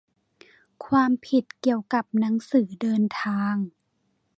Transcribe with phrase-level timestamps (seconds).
[0.85, 3.55] ความผิดเกี่ยวกับหนังสือเดินทาง